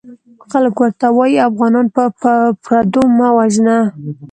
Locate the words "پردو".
2.63-3.03